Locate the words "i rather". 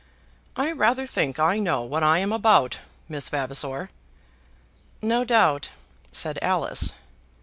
0.55-1.05